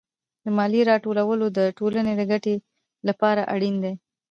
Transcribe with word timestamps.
د 0.43 0.45
مالیې 0.57 0.81
راټولول 0.91 1.39
د 1.57 1.59
ټولنې 1.77 2.13
د 2.17 2.21
ګټې 2.31 2.55
لپاره 3.07 3.41
اړین 3.53 3.75
دي. 3.83 3.93